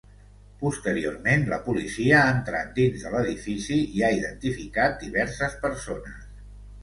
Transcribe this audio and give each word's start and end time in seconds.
Posteriorment, 0.61 1.43
la 1.49 1.59
policia 1.65 2.15
ha 2.21 2.31
entrat 2.37 2.71
dins 2.79 3.05
de 3.07 3.11
l’edifici 3.15 3.77
i 3.99 4.05
ha 4.07 4.11
identificat 4.21 4.97
diverses 5.05 5.59
persones. 5.67 6.19